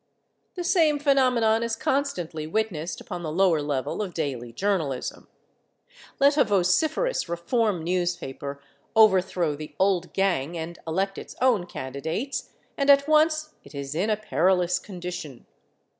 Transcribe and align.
The 0.55 0.63
same 0.63 0.97
phenomenon 0.97 1.61
is 1.61 1.75
constantly 1.75 2.47
witnessed 2.47 2.99
upon 2.99 3.21
the 3.21 3.31
lower 3.31 3.61
level 3.61 4.01
of 4.01 4.15
daily 4.15 4.51
journalism. 4.51 5.27
Let 6.19 6.37
a 6.37 6.43
vociferous 6.43 7.29
"reform" 7.29 7.83
newspaper 7.83 8.59
overthrow 8.95 9.53
the 9.55 9.75
old 9.77 10.11
gang 10.13 10.57
and 10.57 10.79
elect 10.87 11.19
its 11.19 11.35
own 11.39 11.67
candidates, 11.67 12.49
and 12.79 12.89
at 12.89 13.07
once 13.07 13.51
it 13.63 13.75
is 13.75 13.93
in 13.93 14.09
a 14.09 14.17
perilous 14.17 14.79
condition. 14.79 15.45